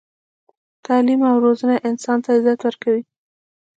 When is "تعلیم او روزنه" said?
0.85-1.75